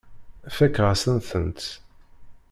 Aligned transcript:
Fakeɣ-asent-tent. 0.55 1.59